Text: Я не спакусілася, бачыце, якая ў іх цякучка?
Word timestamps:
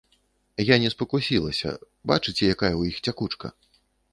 Я 0.69 0.75
не 0.83 0.89
спакусілася, 0.93 1.75
бачыце, 2.13 2.43
якая 2.55 2.73
ў 2.77 2.83
іх 2.93 2.99
цякучка? 3.05 3.47